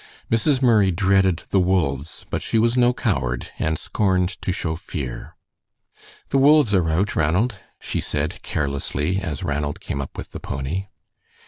Mrs. 0.31 0.63
Murray 0.63 0.89
dreaded 0.89 1.43
the 1.51 1.59
wolves, 1.59 2.25
but 2.31 2.41
she 2.41 2.57
was 2.57 2.75
no 2.75 2.91
coward 2.91 3.51
and 3.59 3.77
scorned 3.77 4.29
to 4.41 4.51
show 4.51 4.75
fear. 4.75 5.35
"The 6.29 6.39
wolves 6.39 6.73
are 6.73 6.89
out, 6.89 7.15
Ranald," 7.15 7.53
she 7.79 7.99
said, 7.99 8.41
carelessly, 8.41 9.19
as 9.21 9.43
Ranald 9.43 9.79
came 9.79 10.01
up 10.01 10.17
with 10.17 10.31
the 10.31 10.39
pony. 10.39 10.87